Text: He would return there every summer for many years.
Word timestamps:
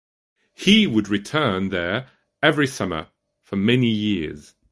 He 0.55 0.87
would 0.87 1.09
return 1.09 1.69
there 1.69 2.09
every 2.41 2.65
summer 2.65 3.09
for 3.43 3.55
many 3.55 3.87
years. 3.89 4.55